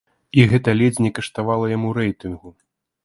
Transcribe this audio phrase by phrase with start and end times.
[0.39, 2.49] І гэта ледзь не каштавала яму рэйтынгу!